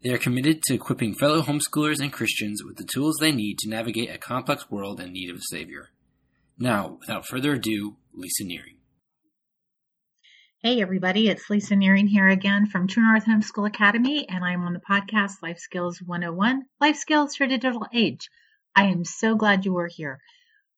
They 0.00 0.10
are 0.10 0.18
committed 0.18 0.62
to 0.62 0.74
equipping 0.74 1.14
fellow 1.14 1.42
homeschoolers 1.42 1.98
and 2.00 2.12
Christians 2.12 2.62
with 2.62 2.76
the 2.76 2.84
tools 2.84 3.16
they 3.16 3.32
need 3.32 3.58
to 3.58 3.68
navigate 3.68 4.10
a 4.10 4.18
complex 4.18 4.70
world 4.70 5.00
in 5.00 5.12
need 5.12 5.28
of 5.28 5.38
a 5.38 5.42
Savior. 5.50 5.90
Now, 6.56 6.98
without 7.00 7.26
further 7.26 7.54
ado, 7.54 7.96
Lisa 8.14 8.44
Nehring. 8.44 8.76
Hey, 10.62 10.80
everybody, 10.80 11.28
it's 11.28 11.50
Lisa 11.50 11.74
Nehring 11.74 12.08
here 12.08 12.28
again 12.28 12.66
from 12.66 12.86
True 12.86 13.02
North 13.02 13.26
Homeschool 13.26 13.66
Academy, 13.66 14.28
and 14.28 14.44
I'm 14.44 14.62
on 14.62 14.72
the 14.72 14.80
podcast 14.80 15.42
Life 15.42 15.58
Skills 15.58 16.00
101 16.00 16.66
Life 16.80 16.96
Skills 16.96 17.34
for 17.34 17.48
Digital 17.48 17.84
Age. 17.92 18.28
I 18.76 18.84
am 18.84 19.04
so 19.04 19.34
glad 19.34 19.64
you 19.64 19.76
are 19.78 19.88
here. 19.88 20.20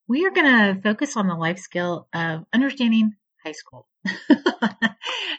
We 0.09 0.25
are 0.25 0.31
going 0.31 0.47
to 0.47 0.81
focus 0.81 1.19
on 1.19 1.27
the 1.27 1.35
life 1.35 1.59
skill 1.59 2.09
of 2.15 2.47
understanding 2.55 3.17
high 3.45 3.53
school. 3.53 3.87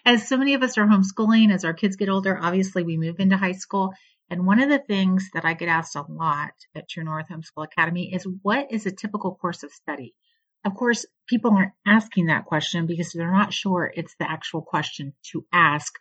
as 0.06 0.28
so 0.28 0.38
many 0.38 0.54
of 0.54 0.64
us 0.64 0.78
are 0.78 0.86
homeschooling, 0.86 1.54
as 1.54 1.66
our 1.66 1.74
kids 1.74 1.96
get 1.96 2.10
older, 2.10 2.38
obviously 2.40 2.84
we 2.84 2.98
move 2.98 3.20
into 3.20 3.38
high 3.38 3.52
school. 3.54 3.94
And 4.30 4.46
one 4.46 4.62
of 4.62 4.70
the 4.70 4.80
things 4.80 5.30
that 5.34 5.46
I 5.46 5.54
get 5.54 5.68
asked 5.68 5.96
a 5.96 6.06
lot 6.08 6.54
at 6.74 6.90
True 6.90 7.04
North 7.04 7.28
Homeschool 7.30 7.66
Academy 7.66 8.14
is 8.14 8.28
what 8.42 8.72
is 8.72 8.86
a 8.86 8.92
typical 8.92 9.36
course 9.36 9.64
of 9.64 9.72
study? 9.72 10.16
Of 10.64 10.76
course, 10.76 11.06
people 11.28 11.52
aren't 11.52 11.74
asking 11.86 12.28
that 12.28 12.46
question 12.46 12.86
because 12.86 13.12
they're 13.12 13.32
not 13.32 13.54
sure 13.54 13.92
it's 13.94 14.16
the 14.20 14.30
actual 14.30 14.62
question 14.62 15.14
to 15.32 15.46
ask. 15.52 15.94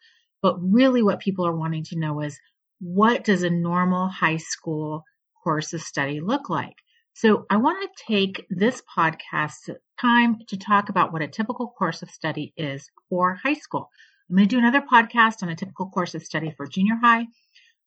But 0.42 0.56
really, 0.60 1.02
what 1.02 1.20
people 1.20 1.46
are 1.46 1.56
wanting 1.56 1.84
to 1.84 1.98
know 1.98 2.20
is 2.20 2.38
what 2.80 3.24
does 3.24 3.42
a 3.42 3.50
normal 3.50 4.08
high 4.08 4.38
school 4.38 5.04
course 5.42 5.72
of 5.72 5.82
study 5.82 6.20
look 6.20 6.48
like? 6.48 6.76
So 7.14 7.44
I 7.50 7.56
want 7.56 7.82
to 7.82 8.04
take 8.04 8.46
this 8.48 8.82
podcast 8.96 9.74
time 10.00 10.38
to 10.48 10.56
talk 10.56 10.88
about 10.88 11.12
what 11.12 11.22
a 11.22 11.28
typical 11.28 11.68
course 11.68 12.02
of 12.02 12.10
study 12.10 12.52
is 12.56 12.90
for 13.08 13.34
high 13.34 13.54
school. 13.54 13.90
I'm 14.28 14.36
going 14.36 14.48
to 14.48 14.54
do 14.54 14.58
another 14.58 14.80
podcast 14.80 15.42
on 15.42 15.48
a 15.48 15.56
typical 15.56 15.90
course 15.90 16.14
of 16.14 16.22
study 16.22 16.52
for 16.56 16.66
junior 16.66 16.94
high. 16.94 17.26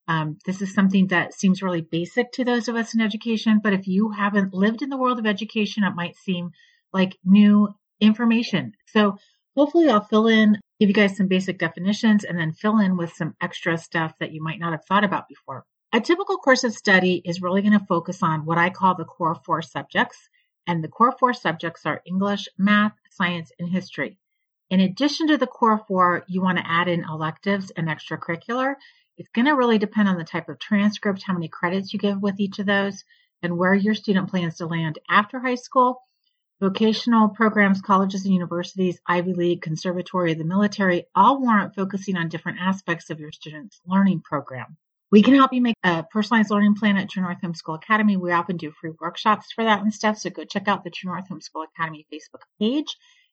Um, 0.07 0.37
this 0.45 0.61
is 0.61 0.73
something 0.73 1.07
that 1.07 1.33
seems 1.33 1.63
really 1.63 1.81
basic 1.81 2.33
to 2.33 2.43
those 2.43 2.67
of 2.67 2.75
us 2.75 2.93
in 2.93 2.99
education, 2.99 3.61
but 3.63 3.73
if 3.73 3.87
you 3.87 4.11
haven't 4.11 4.53
lived 4.53 4.81
in 4.81 4.89
the 4.89 4.97
world 4.97 5.19
of 5.19 5.25
education, 5.25 5.85
it 5.85 5.95
might 5.95 6.17
seem 6.17 6.51
like 6.91 7.17
new 7.23 7.73
information. 8.01 8.73
So 8.87 9.17
hopefully 9.55 9.89
I'll 9.89 10.03
fill 10.03 10.27
in, 10.27 10.57
give 10.79 10.89
you 10.89 10.93
guys 10.93 11.15
some 11.15 11.27
basic 11.27 11.57
definitions 11.57 12.25
and 12.25 12.37
then 12.37 12.51
fill 12.51 12.79
in 12.79 12.97
with 12.97 13.13
some 13.13 13.35
extra 13.41 13.77
stuff 13.77 14.13
that 14.19 14.33
you 14.33 14.43
might 14.43 14.59
not 14.59 14.73
have 14.73 14.85
thought 14.85 15.05
about 15.05 15.29
before. 15.29 15.65
A 15.95 16.01
typical 16.01 16.37
course 16.37 16.63
of 16.63 16.73
study 16.73 17.21
is 17.23 17.43
really 17.43 17.61
going 17.61 17.77
to 17.77 17.85
focus 17.85 18.23
on 18.23 18.45
what 18.45 18.57
I 18.57 18.71
call 18.71 18.95
the 18.95 19.05
core 19.05 19.35
four 19.35 19.61
subjects. 19.61 20.27
And 20.65 20.83
the 20.83 20.87
core 20.87 21.11
four 21.19 21.35
subjects 21.35 21.85
are 21.85 22.01
English, 22.03 22.49
math, 22.57 22.93
science, 23.11 23.51
and 23.59 23.69
history. 23.69 24.17
In 24.71 24.79
addition 24.79 25.27
to 25.27 25.37
the 25.37 25.45
core 25.45 25.77
four, 25.87 26.23
you 26.27 26.41
want 26.41 26.57
to 26.57 26.67
add 26.67 26.87
in 26.87 27.03
electives 27.03 27.69
and 27.77 27.89
extracurricular. 27.89 28.73
It's 29.19 29.29
going 29.35 29.45
to 29.45 29.51
really 29.51 29.77
depend 29.77 30.09
on 30.09 30.17
the 30.17 30.23
type 30.23 30.49
of 30.49 30.57
transcript, 30.57 31.21
how 31.21 31.33
many 31.33 31.47
credits 31.47 31.93
you 31.93 31.99
give 31.99 32.19
with 32.19 32.39
each 32.39 32.57
of 32.57 32.65
those, 32.65 33.03
and 33.43 33.55
where 33.55 33.75
your 33.75 33.93
student 33.93 34.31
plans 34.31 34.55
to 34.57 34.65
land 34.65 34.97
after 35.07 35.39
high 35.39 35.53
school. 35.53 36.01
Vocational 36.59 37.29
programs, 37.29 37.81
colleges 37.81 38.25
and 38.25 38.33
universities, 38.33 38.99
Ivy 39.05 39.33
League, 39.33 39.61
conservatory, 39.61 40.33
the 40.33 40.43
military 40.43 41.05
all 41.13 41.39
warrant 41.39 41.75
focusing 41.75 42.17
on 42.17 42.29
different 42.29 42.61
aspects 42.61 43.11
of 43.11 43.19
your 43.19 43.31
student's 43.31 43.79
learning 43.85 44.21
program. 44.21 44.75
We 45.13 45.21
can 45.21 45.35
help 45.35 45.53
you 45.53 45.61
make 45.61 45.75
a 45.83 46.01
personalized 46.01 46.49
learning 46.49 46.73
plan 46.73 46.97
at 46.97 47.07
True 47.07 47.21
North 47.21 47.37
Homeschool 47.39 47.75
Academy. 47.75 48.17
We 48.17 48.31
often 48.31 48.57
do 48.57 48.71
free 48.71 48.93
workshops 48.99 49.51
for 49.53 49.63
that 49.63 49.79
and 49.79 49.93
stuff. 49.93 50.17
So 50.17 50.31
go 50.31 50.43
check 50.43 50.67
out 50.67 50.83
the 50.83 50.89
True 50.89 51.11
North 51.11 51.25
Homeschool 51.29 51.67
Academy 51.67 52.07
Facebook 52.11 52.41
page 52.59 52.87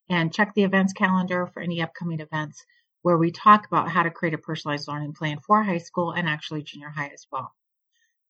and 0.07 0.31
check 0.31 0.53
the 0.53 0.65
events 0.65 0.93
calendar 0.93 1.47
for 1.47 1.63
any 1.63 1.81
upcoming 1.81 2.21
events 2.21 2.63
where 3.01 3.17
we 3.17 3.31
talk 3.31 3.67
about 3.67 3.89
how 3.89 4.03
to 4.03 4.11
create 4.11 4.35
a 4.35 4.39
personalized 4.39 4.89
learning 4.89 5.15
plan 5.15 5.39
for 5.41 5.63
high 5.63 5.79
school 5.79 6.11
and 6.11 6.29
actually 6.29 6.63
junior 6.63 6.91
high 6.91 7.13
as 7.15 7.27
well. 7.33 7.51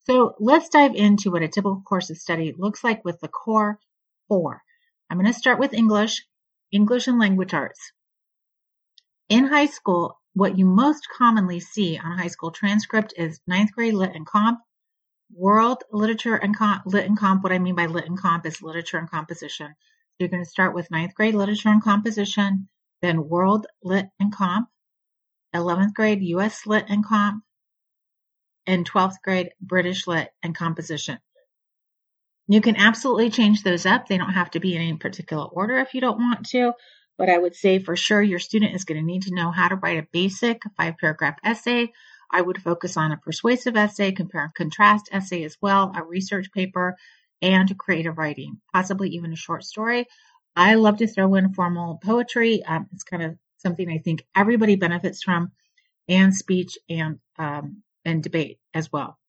So 0.08 0.36
let's 0.38 0.68
dive 0.68 0.94
into 0.94 1.32
what 1.32 1.42
a 1.42 1.48
typical 1.48 1.82
course 1.84 2.08
of 2.10 2.18
study 2.18 2.54
looks 2.56 2.84
like 2.84 3.04
with 3.04 3.18
the 3.18 3.26
core 3.26 3.80
four. 4.28 4.62
I'm 5.10 5.18
going 5.18 5.26
to 5.26 5.36
start 5.36 5.58
with 5.58 5.74
English, 5.74 6.24
English 6.70 7.08
and 7.08 7.18
language 7.18 7.52
arts. 7.52 7.80
In 9.28 9.46
high 9.46 9.66
school, 9.66 10.19
what 10.34 10.58
you 10.58 10.64
most 10.64 11.08
commonly 11.08 11.60
see 11.60 11.98
on 11.98 12.12
a 12.12 12.16
high 12.16 12.28
school 12.28 12.50
transcript 12.50 13.14
is 13.16 13.40
ninth 13.46 13.72
grade 13.72 13.94
lit 13.94 14.14
and 14.14 14.26
comp, 14.26 14.60
world 15.32 15.82
literature 15.90 16.36
and 16.36 16.56
comp, 16.56 16.86
lit 16.86 17.06
and 17.06 17.18
comp. 17.18 17.42
What 17.42 17.52
I 17.52 17.58
mean 17.58 17.74
by 17.74 17.86
lit 17.86 18.06
and 18.06 18.18
comp 18.18 18.46
is 18.46 18.62
literature 18.62 18.98
and 18.98 19.10
composition. 19.10 19.68
So 19.68 20.16
you're 20.18 20.28
going 20.28 20.44
to 20.44 20.50
start 20.50 20.74
with 20.74 20.90
ninth 20.90 21.14
grade 21.14 21.34
literature 21.34 21.68
and 21.68 21.82
composition, 21.82 22.68
then 23.02 23.28
world 23.28 23.66
lit 23.82 24.06
and 24.18 24.32
comp, 24.34 24.68
11th 25.54 25.94
grade 25.94 26.22
US 26.22 26.66
lit 26.66 26.84
and 26.88 27.04
comp, 27.04 27.42
and 28.66 28.88
12th 28.88 29.16
grade 29.24 29.50
British 29.60 30.06
lit 30.06 30.30
and 30.42 30.54
composition. 30.54 31.18
You 32.46 32.60
can 32.60 32.76
absolutely 32.76 33.30
change 33.30 33.62
those 33.62 33.86
up. 33.86 34.06
They 34.06 34.18
don't 34.18 34.32
have 34.32 34.50
to 34.52 34.60
be 34.60 34.74
in 34.74 34.82
any 34.82 34.96
particular 34.96 35.44
order 35.44 35.78
if 35.78 35.94
you 35.94 36.00
don't 36.00 36.18
want 36.18 36.46
to. 36.50 36.72
But 37.20 37.28
I 37.28 37.36
would 37.36 37.54
say 37.54 37.78
for 37.80 37.96
sure 37.96 38.22
your 38.22 38.38
student 38.38 38.74
is 38.74 38.86
going 38.86 38.98
to 38.98 39.06
need 39.06 39.24
to 39.24 39.34
know 39.34 39.50
how 39.50 39.68
to 39.68 39.76
write 39.76 39.98
a 39.98 40.08
basic 40.10 40.62
five 40.78 40.96
paragraph 40.96 41.36
essay. 41.44 41.92
I 42.30 42.40
would 42.40 42.62
focus 42.62 42.96
on 42.96 43.12
a 43.12 43.18
persuasive 43.18 43.76
essay, 43.76 44.12
compare 44.12 44.44
and 44.44 44.54
contrast 44.54 45.10
essay 45.12 45.44
as 45.44 45.54
well, 45.60 45.92
a 45.94 46.02
research 46.02 46.50
paper, 46.50 46.96
and 47.42 47.76
creative 47.76 48.16
writing, 48.16 48.62
possibly 48.72 49.10
even 49.10 49.34
a 49.34 49.36
short 49.36 49.64
story. 49.64 50.06
I 50.56 50.76
love 50.76 50.96
to 50.96 51.06
throw 51.06 51.34
in 51.34 51.52
formal 51.52 52.00
poetry. 52.02 52.64
Um, 52.64 52.86
it's 52.94 53.04
kind 53.04 53.22
of 53.22 53.36
something 53.58 53.90
I 53.90 53.98
think 53.98 54.24
everybody 54.34 54.76
benefits 54.76 55.22
from, 55.22 55.52
and 56.08 56.34
speech 56.34 56.78
and 56.88 57.18
um, 57.38 57.82
and 58.02 58.22
debate 58.22 58.60
as 58.72 58.90
well. 58.90 59.19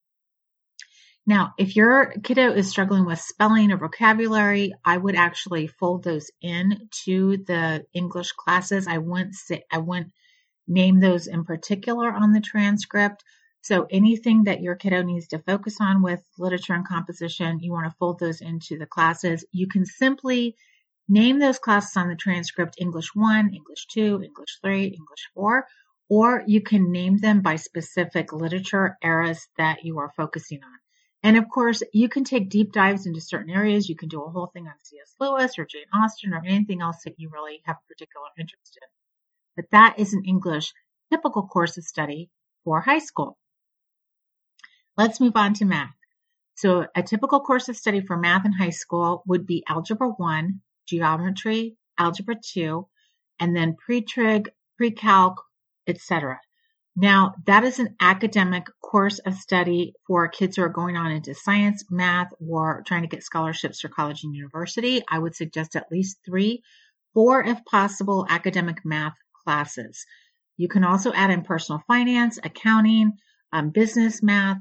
Now, 1.27 1.53
if 1.57 1.75
your 1.75 2.13
kiddo 2.23 2.51
is 2.51 2.69
struggling 2.69 3.05
with 3.05 3.19
spelling 3.19 3.71
or 3.71 3.77
vocabulary, 3.77 4.73
I 4.83 4.97
would 4.97 5.15
actually 5.15 5.67
fold 5.67 6.03
those 6.03 6.31
in 6.41 6.89
to 7.05 7.37
the 7.37 7.85
English 7.93 8.31
classes. 8.31 8.87
I 8.87 8.97
wouldn't 8.97 9.35
I 9.71 9.77
wouldn't 9.77 10.13
name 10.67 10.99
those 10.99 11.27
in 11.27 11.43
particular 11.45 12.11
on 12.11 12.31
the 12.31 12.41
transcript. 12.41 13.23
So 13.61 13.85
anything 13.91 14.45
that 14.45 14.61
your 14.61 14.75
kiddo 14.75 15.03
needs 15.03 15.27
to 15.27 15.39
focus 15.39 15.77
on 15.79 16.01
with 16.01 16.23
literature 16.39 16.73
and 16.73 16.87
composition, 16.87 17.59
you 17.59 17.71
want 17.71 17.85
to 17.85 17.95
fold 17.99 18.19
those 18.19 18.41
into 18.41 18.79
the 18.79 18.87
classes. 18.87 19.45
You 19.51 19.67
can 19.67 19.85
simply 19.85 20.55
name 21.07 21.37
those 21.37 21.59
classes 21.59 21.95
on 21.97 22.09
the 22.09 22.15
transcript 22.15 22.75
English 22.79 23.13
1, 23.13 23.53
English 23.53 23.85
2, 23.93 24.23
English 24.23 24.57
3, 24.63 24.85
English 24.85 25.29
4, 25.35 25.67
or 26.09 26.43
you 26.47 26.61
can 26.61 26.91
name 26.91 27.17
them 27.17 27.41
by 27.41 27.57
specific 27.57 28.33
literature 28.33 28.97
eras 29.03 29.47
that 29.57 29.83
you 29.83 29.99
are 29.99 30.11
focusing 30.17 30.63
on. 30.63 30.80
And 31.23 31.37
of 31.37 31.49
course, 31.49 31.83
you 31.93 32.09
can 32.09 32.23
take 32.23 32.49
deep 32.49 32.71
dives 32.71 33.05
into 33.05 33.21
certain 33.21 33.51
areas. 33.51 33.87
You 33.87 33.95
can 33.95 34.09
do 34.09 34.23
a 34.23 34.29
whole 34.29 34.47
thing 34.47 34.67
on 34.67 34.73
C.S. 34.83 35.15
Lewis 35.19 35.59
or 35.59 35.65
Jane 35.65 35.85
Austen 35.93 36.33
or 36.33 36.41
anything 36.45 36.81
else 36.81 37.03
that 37.05 37.19
you 37.19 37.29
really 37.29 37.61
have 37.65 37.77
a 37.77 37.87
particular 37.87 38.27
interest 38.39 38.77
in. 38.81 38.87
But 39.55 39.65
that 39.71 39.99
is 39.99 40.13
an 40.13 40.23
English 40.25 40.73
typical 41.11 41.47
course 41.47 41.77
of 41.77 41.83
study 41.83 42.29
for 42.63 42.81
high 42.81 42.99
school. 42.99 43.37
Let's 44.97 45.19
move 45.19 45.35
on 45.35 45.53
to 45.55 45.65
math. 45.65 45.95
So 46.55 46.87
a 46.95 47.03
typical 47.03 47.39
course 47.39 47.69
of 47.69 47.77
study 47.77 48.01
for 48.01 48.17
math 48.17 48.45
in 48.45 48.53
high 48.53 48.71
school 48.71 49.23
would 49.27 49.45
be 49.45 49.63
Algebra 49.67 50.09
1, 50.09 50.61
Geometry, 50.87 51.77
Algebra 51.97 52.35
2, 52.53 52.87
and 53.39 53.55
then 53.55 53.75
pre-trig, 53.75 54.49
pre-calc, 54.77 55.41
etc. 55.87 56.39
Now, 56.95 57.35
that 57.45 57.63
is 57.63 57.79
an 57.79 57.95
academic 58.01 58.67
course 58.81 59.19
of 59.19 59.35
study 59.35 59.93
for 60.05 60.27
kids 60.27 60.57
who 60.57 60.63
are 60.63 60.69
going 60.69 60.97
on 60.97 61.11
into 61.11 61.33
science, 61.33 61.85
math, 61.89 62.27
or 62.39 62.83
trying 62.85 63.03
to 63.03 63.07
get 63.07 63.23
scholarships 63.23 63.79
for 63.79 63.87
college 63.87 64.23
and 64.23 64.35
university. 64.35 65.01
I 65.09 65.19
would 65.19 65.35
suggest 65.35 65.75
at 65.75 65.91
least 65.91 66.17
three, 66.25 66.63
four 67.13 67.43
if 67.43 67.63
possible, 67.63 68.27
academic 68.29 68.83
math 68.83 69.15
classes. 69.45 70.05
You 70.57 70.67
can 70.67 70.83
also 70.83 71.13
add 71.13 71.31
in 71.31 71.43
personal 71.43 71.81
finance, 71.87 72.37
accounting, 72.43 73.13
um, 73.53 73.69
business 73.69 74.21
math, 74.21 74.57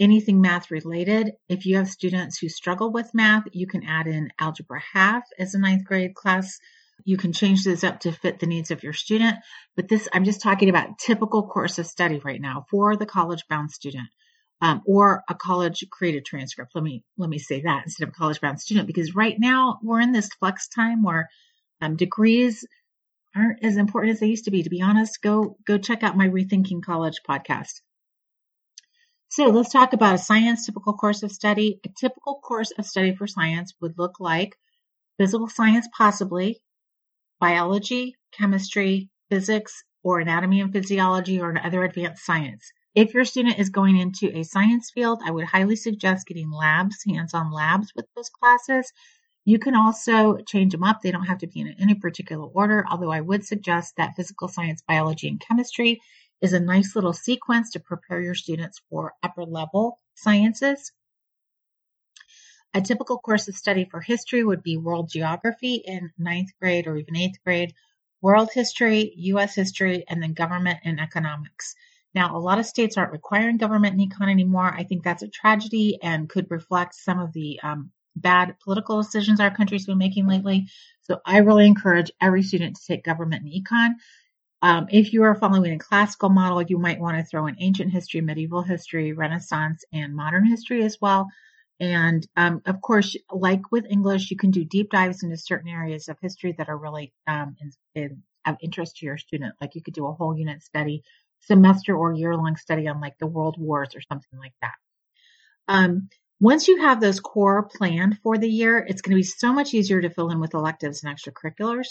anything 0.00 0.40
math 0.40 0.72
related. 0.72 1.32
If 1.48 1.64
you 1.64 1.76
have 1.76 1.88
students 1.88 2.38
who 2.38 2.48
struggle 2.48 2.90
with 2.90 3.14
math, 3.14 3.44
you 3.52 3.68
can 3.68 3.84
add 3.84 4.08
in 4.08 4.30
algebra 4.40 4.80
half 4.92 5.22
as 5.38 5.54
a 5.54 5.58
ninth 5.58 5.84
grade 5.84 6.14
class 6.14 6.58
you 7.04 7.16
can 7.16 7.32
change 7.32 7.64
this 7.64 7.84
up 7.84 8.00
to 8.00 8.12
fit 8.12 8.40
the 8.40 8.46
needs 8.46 8.70
of 8.70 8.82
your 8.82 8.92
student, 8.92 9.36
but 9.76 9.88
this, 9.88 10.08
I'm 10.12 10.24
just 10.24 10.42
talking 10.42 10.68
about 10.68 10.98
typical 10.98 11.46
course 11.48 11.78
of 11.78 11.86
study 11.86 12.18
right 12.24 12.40
now 12.40 12.66
for 12.70 12.96
the 12.96 13.06
college 13.06 13.44
bound 13.48 13.70
student. 13.70 14.08
um, 14.60 14.82
or 14.86 15.22
a 15.28 15.34
college 15.34 15.84
created 15.90 16.24
transcript. 16.24 16.72
Let 16.74 16.84
me 16.84 17.04
let 17.16 17.30
me 17.30 17.38
say 17.38 17.62
that 17.62 17.82
instead 17.84 18.08
of 18.08 18.14
college 18.14 18.40
bound 18.40 18.60
student, 18.60 18.86
because 18.86 19.14
right 19.14 19.36
now 19.38 19.78
we're 19.82 20.00
in 20.00 20.12
this 20.12 20.28
flex 20.38 20.68
time 20.68 21.02
where 21.02 21.28
um, 21.80 21.96
degrees 21.96 22.66
aren't 23.36 23.64
as 23.64 23.76
important 23.76 24.14
as 24.14 24.20
they 24.20 24.28
used 24.28 24.46
to 24.46 24.50
be. 24.50 24.62
To 24.64 24.70
be 24.70 24.82
honest, 24.82 25.22
go 25.22 25.56
go 25.66 25.78
check 25.78 26.02
out 26.02 26.16
my 26.16 26.28
Rethinking 26.28 26.82
College 26.84 27.20
podcast. 27.28 27.80
So 29.30 29.46
let's 29.46 29.72
talk 29.72 29.92
about 29.92 30.14
a 30.14 30.18
science 30.18 30.66
typical 30.66 30.94
course 30.94 31.22
of 31.22 31.32
study. 31.32 31.80
A 31.84 31.88
typical 32.00 32.40
course 32.40 32.72
of 32.78 32.86
study 32.86 33.14
for 33.14 33.26
science 33.26 33.74
would 33.80 33.98
look 33.98 34.20
like 34.20 34.56
physical 35.18 35.48
science, 35.48 35.88
possibly 35.96 36.60
biology, 37.40 38.14
chemistry, 38.32 39.08
physics, 39.30 39.82
or 40.02 40.20
anatomy 40.20 40.60
and 40.60 40.72
physiology, 40.72 41.40
or 41.40 41.50
another 41.50 41.84
advanced 41.84 42.24
science. 42.24 42.70
If 42.94 43.14
your 43.14 43.24
student 43.24 43.58
is 43.58 43.68
going 43.68 43.96
into 43.96 44.36
a 44.36 44.42
science 44.42 44.90
field, 44.90 45.20
I 45.24 45.30
would 45.30 45.44
highly 45.44 45.76
suggest 45.76 46.26
getting 46.26 46.50
labs, 46.50 46.96
hands-on 47.06 47.52
labs 47.52 47.92
with 47.94 48.06
those 48.16 48.28
classes. 48.28 48.92
You 49.44 49.58
can 49.58 49.74
also 49.74 50.38
change 50.46 50.72
them 50.72 50.84
up. 50.84 51.00
They 51.00 51.10
don't 51.10 51.26
have 51.26 51.38
to 51.38 51.46
be 51.46 51.60
in 51.60 51.74
any 51.80 51.94
particular 51.94 52.44
order, 52.44 52.84
although 52.90 53.12
I 53.12 53.20
would 53.20 53.44
suggest 53.44 53.94
that 53.96 54.14
physical 54.16 54.48
science, 54.48 54.82
biology, 54.86 55.28
and 55.28 55.40
chemistry 55.40 56.00
is 56.40 56.52
a 56.52 56.60
nice 56.60 56.94
little 56.94 57.12
sequence 57.12 57.70
to 57.70 57.80
prepare 57.80 58.20
your 58.20 58.34
students 58.34 58.80
for 58.90 59.14
upper 59.22 59.44
level 59.44 59.98
sciences. 60.14 60.92
A 62.74 62.80
typical 62.80 63.18
course 63.18 63.48
of 63.48 63.56
study 63.56 63.86
for 63.90 64.00
history 64.00 64.44
would 64.44 64.62
be 64.62 64.76
world 64.76 65.08
geography 65.08 65.76
in 65.76 66.12
ninth 66.18 66.50
grade 66.60 66.86
or 66.86 66.96
even 66.96 67.16
eighth 67.16 67.42
grade, 67.44 67.74
world 68.20 68.50
history, 68.52 69.12
U.S. 69.16 69.54
history, 69.54 70.04
and 70.08 70.22
then 70.22 70.34
government 70.34 70.80
and 70.84 71.00
economics. 71.00 71.74
Now, 72.14 72.36
a 72.36 72.38
lot 72.38 72.58
of 72.58 72.66
states 72.66 72.96
aren't 72.96 73.12
requiring 73.12 73.58
government 73.58 73.98
and 73.98 74.10
econ 74.10 74.30
anymore. 74.30 74.72
I 74.74 74.84
think 74.84 75.02
that's 75.02 75.22
a 75.22 75.28
tragedy 75.28 75.98
and 76.02 76.28
could 76.28 76.50
reflect 76.50 76.94
some 76.94 77.20
of 77.20 77.32
the 77.32 77.60
um, 77.62 77.90
bad 78.16 78.56
political 78.62 79.00
decisions 79.02 79.40
our 79.40 79.54
country's 79.54 79.86
been 79.86 79.98
making 79.98 80.26
lately. 80.26 80.66
So 81.02 81.20
I 81.24 81.38
really 81.38 81.66
encourage 81.66 82.10
every 82.20 82.42
student 82.42 82.76
to 82.76 82.86
take 82.86 83.04
government 83.04 83.44
and 83.44 83.52
econ. 83.52 83.90
Um, 84.60 84.88
if 84.90 85.12
you 85.12 85.22
are 85.22 85.34
following 85.34 85.72
a 85.72 85.78
classical 85.78 86.28
model, 86.28 86.62
you 86.62 86.78
might 86.78 86.98
want 86.98 87.16
to 87.16 87.24
throw 87.24 87.46
in 87.46 87.56
ancient 87.60 87.92
history, 87.92 88.20
medieval 88.20 88.62
history, 88.62 89.12
Renaissance, 89.12 89.84
and 89.92 90.16
modern 90.16 90.44
history 90.44 90.82
as 90.82 90.98
well. 91.00 91.28
And 91.80 92.26
um, 92.36 92.60
of 92.66 92.80
course, 92.80 93.16
like 93.30 93.70
with 93.70 93.86
English, 93.88 94.30
you 94.30 94.36
can 94.36 94.50
do 94.50 94.64
deep 94.64 94.90
dives 94.90 95.22
into 95.22 95.36
certain 95.36 95.68
areas 95.68 96.08
of 96.08 96.18
history 96.20 96.54
that 96.58 96.68
are 96.68 96.76
really 96.76 97.12
um, 97.26 97.56
in, 97.60 97.72
in, 97.94 98.22
of 98.46 98.56
interest 98.60 98.96
to 98.96 99.06
your 99.06 99.18
student. 99.18 99.54
Like 99.60 99.74
you 99.74 99.82
could 99.82 99.94
do 99.94 100.06
a 100.06 100.12
whole 100.12 100.36
unit 100.36 100.62
study, 100.62 101.02
semester 101.42 101.96
or 101.96 102.12
year 102.12 102.34
long 102.34 102.56
study 102.56 102.88
on 102.88 103.00
like 103.00 103.16
the 103.18 103.26
world 103.26 103.56
wars 103.58 103.90
or 103.94 104.00
something 104.00 104.38
like 104.38 104.54
that. 104.60 104.74
Um, 105.68 106.08
once 106.40 106.68
you 106.68 106.82
have 106.82 107.00
those 107.00 107.20
core 107.20 107.68
planned 107.68 108.18
for 108.22 108.38
the 108.38 108.48
year, 108.48 108.78
it's 108.78 109.02
going 109.02 109.12
to 109.12 109.20
be 109.20 109.24
so 109.24 109.52
much 109.52 109.74
easier 109.74 110.00
to 110.00 110.10
fill 110.10 110.30
in 110.30 110.40
with 110.40 110.54
electives 110.54 111.02
and 111.02 111.16
extracurriculars. 111.16 111.88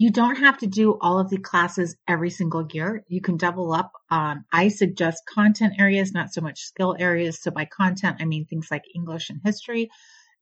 You 0.00 0.10
don't 0.10 0.36
have 0.36 0.56
to 0.60 0.66
do 0.66 0.96
all 1.02 1.18
of 1.18 1.28
the 1.28 1.36
classes 1.36 1.94
every 2.08 2.30
single 2.30 2.66
year. 2.72 3.04
You 3.08 3.20
can 3.20 3.36
double 3.36 3.70
up. 3.70 3.92
Um, 4.08 4.46
I 4.50 4.68
suggest 4.68 5.26
content 5.26 5.74
areas, 5.78 6.14
not 6.14 6.32
so 6.32 6.40
much 6.40 6.62
skill 6.62 6.96
areas. 6.98 7.42
So 7.42 7.50
by 7.50 7.66
content, 7.66 8.16
I 8.18 8.24
mean 8.24 8.46
things 8.46 8.68
like 8.70 8.84
English 8.94 9.28
and 9.28 9.42
history, 9.44 9.90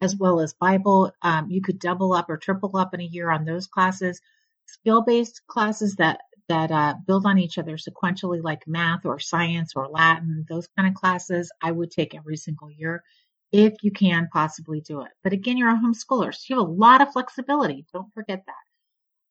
as 0.00 0.14
well 0.14 0.38
as 0.38 0.54
Bible. 0.54 1.10
Um, 1.22 1.50
you 1.50 1.60
could 1.60 1.80
double 1.80 2.12
up 2.12 2.30
or 2.30 2.36
triple 2.36 2.76
up 2.76 2.94
in 2.94 3.00
a 3.00 3.04
year 3.10 3.30
on 3.30 3.44
those 3.44 3.66
classes. 3.66 4.20
Skill-based 4.66 5.42
classes 5.48 5.96
that 5.96 6.20
that 6.48 6.70
uh, 6.70 6.94
build 7.04 7.26
on 7.26 7.38
each 7.38 7.58
other 7.58 7.76
sequentially, 7.76 8.40
like 8.40 8.62
math 8.68 9.04
or 9.04 9.18
science 9.18 9.72
or 9.74 9.88
Latin, 9.88 10.46
those 10.48 10.68
kind 10.76 10.88
of 10.88 10.94
classes, 10.94 11.50
I 11.60 11.72
would 11.72 11.90
take 11.90 12.14
every 12.14 12.36
single 12.36 12.70
year 12.70 13.02
if 13.50 13.74
you 13.82 13.90
can 13.90 14.28
possibly 14.32 14.80
do 14.82 15.00
it. 15.00 15.10
But 15.24 15.32
again, 15.32 15.56
you're 15.56 15.68
a 15.68 15.80
homeschooler, 15.80 16.32
so 16.32 16.44
you 16.48 16.60
have 16.60 16.68
a 16.68 16.70
lot 16.70 17.00
of 17.00 17.12
flexibility. 17.12 17.86
Don't 17.92 18.14
forget 18.14 18.44
that. 18.46 18.67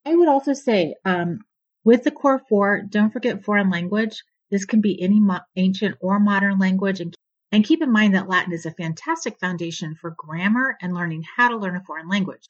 I 0.07 0.15
would 0.15 0.29
also 0.29 0.53
say, 0.53 0.95
um, 1.03 1.41
with 1.83 2.03
the 2.03 2.11
core 2.11 2.39
four, 2.39 2.81
don't 2.81 3.11
forget 3.11 3.43
foreign 3.43 3.69
language. 3.69 4.23
This 4.49 4.63
can 4.63 4.79
be 4.79 5.01
any 5.01 5.19
mo- 5.19 5.41
ancient 5.57 5.97
or 5.99 6.17
modern 6.17 6.59
language 6.59 7.01
and 7.01 7.13
and 7.51 7.65
keep 7.65 7.81
in 7.81 7.91
mind 7.91 8.15
that 8.15 8.29
Latin 8.29 8.53
is 8.53 8.65
a 8.65 8.71
fantastic 8.71 9.37
foundation 9.37 9.95
for 9.95 10.15
grammar 10.17 10.77
and 10.81 10.93
learning 10.93 11.25
how 11.35 11.49
to 11.49 11.57
learn 11.57 11.75
a 11.75 11.83
foreign 11.83 12.07
language. 12.07 12.47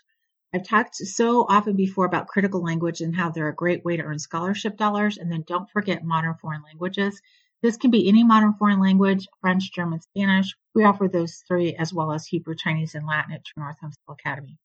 I've 0.53 0.67
talked 0.67 0.97
so 0.97 1.47
often 1.49 1.75
before 1.75 2.05
about 2.05 2.27
critical 2.27 2.61
language 2.61 3.01
and 3.01 3.15
how 3.15 3.31
they're 3.31 3.49
a 3.49 3.55
great 3.55 3.83
way 3.83 3.97
to 3.97 4.03
earn 4.03 4.19
scholarship 4.19 4.77
dollars. 4.77 5.17
And 5.17 5.31
then 5.31 5.43
don't 5.47 5.69
forget 5.71 6.03
modern 6.03 6.35
foreign 6.35 6.61
languages. 6.61 7.19
This 7.63 7.77
can 7.77 7.89
be 7.89 8.07
any 8.07 8.23
modern 8.23 8.53
foreign 8.53 8.79
language, 8.79 9.27
French, 9.41 9.73
German, 9.73 10.01
Spanish. 10.01 10.55
We 10.75 10.83
offer 10.83 11.07
those 11.07 11.43
three 11.47 11.75
as 11.75 11.91
well 11.91 12.11
as 12.11 12.27
Hebrew, 12.27 12.53
Chinese, 12.53 12.93
and 12.93 13.07
Latin 13.07 13.33
at 13.33 13.45
True 13.45 13.63
North 13.63 13.77
Homeschool 13.83 14.13
Academy. 14.13 14.59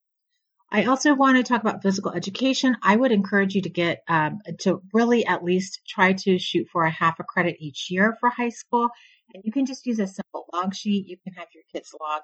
I 0.74 0.84
also 0.84 1.14
want 1.14 1.36
to 1.36 1.42
talk 1.42 1.60
about 1.60 1.82
physical 1.82 2.12
education. 2.12 2.78
I 2.82 2.96
would 2.96 3.12
encourage 3.12 3.54
you 3.54 3.60
to 3.60 3.69
get 3.69 4.02
um, 4.08 4.40
to 4.60 4.80
really 4.94 5.26
at 5.26 5.44
least 5.44 5.82
try 5.86 6.14
to 6.14 6.38
shoot 6.38 6.66
for 6.72 6.84
a 6.84 6.90
half 6.90 7.20
a 7.20 7.24
credit 7.24 7.56
each 7.60 7.90
year 7.90 8.16
for 8.19 8.30
high 8.30 8.48
school. 8.48 8.88
And 9.34 9.44
you 9.44 9.52
can 9.52 9.66
just 9.66 9.84
use 9.84 10.00
a 10.00 10.06
simple 10.06 10.46
log 10.50 10.74
sheet. 10.74 11.06
You 11.06 11.19
can 11.22 11.34
have 11.34 11.48
your 11.54 11.64
kids 11.74 11.94
log 12.00 12.22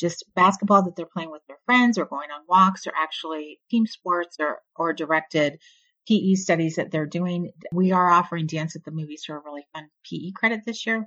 just 0.00 0.24
basketball 0.34 0.82
that 0.82 0.96
they're 0.96 1.06
playing 1.06 1.30
with 1.30 1.42
their 1.46 1.60
friends 1.66 1.96
or 1.96 2.04
going 2.04 2.32
on 2.32 2.40
walks 2.48 2.88
or 2.88 2.92
actually 3.00 3.60
team 3.70 3.86
sports 3.86 4.38
or, 4.40 4.58
or 4.74 4.92
directed 4.92 5.60
PE 6.08 6.34
studies 6.34 6.74
that 6.76 6.90
they're 6.90 7.06
doing. 7.06 7.52
We 7.72 7.92
are 7.92 8.10
offering 8.10 8.48
dance 8.48 8.74
at 8.74 8.82
the 8.82 8.90
movies 8.90 9.22
for 9.24 9.36
a 9.36 9.42
really 9.44 9.66
fun 9.72 9.88
PE 10.10 10.32
credit 10.32 10.62
this 10.66 10.84
year. 10.84 11.06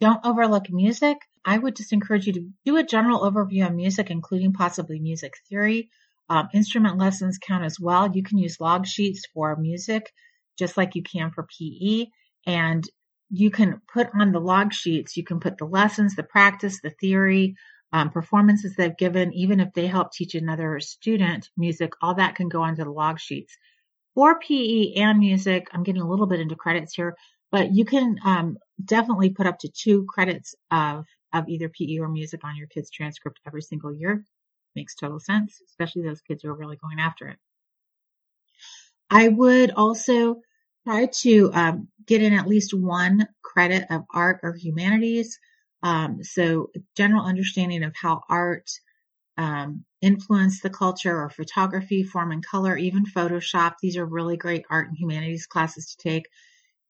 Don't 0.00 0.24
overlook 0.24 0.70
music. 0.70 1.18
I 1.44 1.58
would 1.58 1.76
just 1.76 1.92
encourage 1.92 2.26
you 2.26 2.32
to 2.32 2.48
do 2.64 2.78
a 2.78 2.82
general 2.82 3.20
overview 3.20 3.66
on 3.66 3.76
music, 3.76 4.10
including 4.10 4.54
possibly 4.54 4.98
music 4.98 5.34
theory. 5.50 5.90
Um, 6.32 6.48
instrument 6.54 6.96
lessons 6.96 7.38
count 7.38 7.62
as 7.62 7.78
well. 7.78 8.10
You 8.10 8.22
can 8.22 8.38
use 8.38 8.58
log 8.58 8.86
sheets 8.86 9.24
for 9.34 9.54
music, 9.56 10.10
just 10.58 10.78
like 10.78 10.94
you 10.94 11.02
can 11.02 11.30
for 11.30 11.46
PE. 11.58 12.06
And 12.46 12.82
you 13.28 13.50
can 13.50 13.82
put 13.92 14.08
on 14.18 14.32
the 14.32 14.40
log 14.40 14.72
sheets, 14.72 15.14
you 15.14 15.24
can 15.24 15.40
put 15.40 15.58
the 15.58 15.66
lessons, 15.66 16.16
the 16.16 16.22
practice, 16.22 16.80
the 16.80 16.94
theory, 17.02 17.54
um, 17.92 18.08
performances 18.08 18.74
they've 18.74 18.96
given, 18.96 19.34
even 19.34 19.60
if 19.60 19.74
they 19.74 19.86
help 19.86 20.12
teach 20.12 20.34
another 20.34 20.80
student 20.80 21.50
music, 21.58 21.92
all 22.00 22.14
that 22.14 22.34
can 22.34 22.48
go 22.48 22.62
onto 22.62 22.82
the 22.82 22.90
log 22.90 23.20
sheets. 23.20 23.54
For 24.14 24.38
PE 24.38 24.94
and 24.94 25.18
music, 25.18 25.68
I'm 25.72 25.82
getting 25.82 26.00
a 26.00 26.08
little 26.08 26.26
bit 26.26 26.40
into 26.40 26.56
credits 26.56 26.94
here, 26.94 27.14
but 27.50 27.74
you 27.74 27.84
can 27.84 28.16
um, 28.24 28.56
definitely 28.82 29.28
put 29.30 29.46
up 29.46 29.58
to 29.58 29.68
two 29.68 30.06
credits 30.08 30.54
of 30.70 31.04
of 31.34 31.48
either 31.48 31.68
PE 31.68 31.98
or 31.98 32.08
music 32.08 32.40
on 32.44 32.56
your 32.56 32.68
kid's 32.68 32.90
transcript 32.90 33.40
every 33.46 33.62
single 33.62 33.94
year. 33.94 34.24
Makes 34.74 34.94
total 34.94 35.20
sense, 35.20 35.60
especially 35.68 36.02
those 36.02 36.20
kids 36.22 36.42
who 36.42 36.50
are 36.50 36.56
really 36.56 36.76
going 36.76 36.98
after 36.98 37.28
it. 37.28 37.38
I 39.10 39.28
would 39.28 39.72
also 39.72 40.40
try 40.84 41.06
to 41.06 41.50
um, 41.52 41.88
get 42.06 42.22
in 42.22 42.32
at 42.32 42.48
least 42.48 42.72
one 42.72 43.26
credit 43.42 43.84
of 43.90 44.04
art 44.12 44.40
or 44.42 44.54
humanities. 44.54 45.38
Um, 45.82 46.22
so 46.22 46.70
general 46.96 47.24
understanding 47.24 47.82
of 47.82 47.94
how 47.94 48.22
art 48.28 48.70
um, 49.36 49.84
influenced 50.00 50.62
the 50.62 50.70
culture 50.70 51.20
or 51.20 51.28
photography, 51.28 52.02
form 52.04 52.32
and 52.32 52.44
color, 52.44 52.76
even 52.76 53.04
Photoshop. 53.04 53.74
These 53.80 53.96
are 53.96 54.06
really 54.06 54.36
great 54.36 54.64
art 54.70 54.88
and 54.88 54.96
humanities 54.96 55.46
classes 55.46 55.94
to 55.94 56.08
take. 56.08 56.26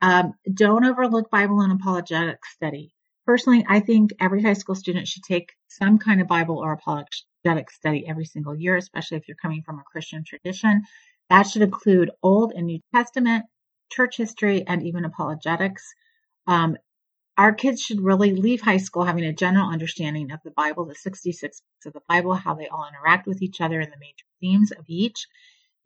Um, 0.00 0.34
don't 0.52 0.84
overlook 0.84 1.30
Bible 1.30 1.60
and 1.60 1.72
apologetic 1.72 2.44
study. 2.46 2.94
Personally, 3.26 3.64
I 3.68 3.80
think 3.80 4.12
every 4.20 4.42
high 4.42 4.54
school 4.54 4.74
student 4.74 5.06
should 5.06 5.22
take 5.22 5.52
some 5.68 5.98
kind 5.98 6.20
of 6.20 6.26
Bible 6.26 6.58
or 6.58 6.72
apologetic 6.72 7.70
study 7.70 8.06
every 8.06 8.24
single 8.24 8.54
year, 8.54 8.76
especially 8.76 9.18
if 9.18 9.28
you're 9.28 9.36
coming 9.36 9.62
from 9.62 9.78
a 9.78 9.84
Christian 9.84 10.24
tradition. 10.24 10.82
That 11.30 11.44
should 11.44 11.62
include 11.62 12.10
Old 12.22 12.52
and 12.52 12.66
New 12.66 12.80
Testament, 12.94 13.44
church 13.90 14.16
history, 14.16 14.66
and 14.66 14.82
even 14.82 15.04
apologetics. 15.04 15.94
Um, 16.46 16.76
our 17.38 17.52
kids 17.52 17.80
should 17.80 18.00
really 18.00 18.34
leave 18.34 18.60
high 18.60 18.76
school 18.76 19.04
having 19.04 19.24
a 19.24 19.32
general 19.32 19.70
understanding 19.70 20.32
of 20.32 20.40
the 20.44 20.50
Bible, 20.50 20.84
the 20.84 20.94
66 20.94 21.60
books 21.60 21.86
of 21.86 21.92
the 21.92 22.02
Bible, 22.08 22.34
how 22.34 22.54
they 22.54 22.68
all 22.68 22.86
interact 22.86 23.26
with 23.26 23.40
each 23.40 23.60
other, 23.60 23.80
and 23.80 23.90
the 23.90 23.98
major 23.98 24.26
themes 24.40 24.72
of 24.72 24.84
each, 24.88 25.26